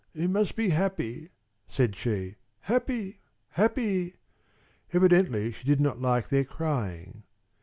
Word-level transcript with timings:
"You 0.13 0.27
must 0.29 0.55
be 0.55 0.69
happy," 0.69 1.29
said 1.67 1.95
she, 1.95 2.37
"happy, 2.61 3.19
happy!" 3.49 4.15
Evidently 4.93 5.51
she 5.51 5.63
did 5.65 5.79
not 5.79 6.01
like 6.01 6.29
their 6.29 6.43
crying. 6.43 7.21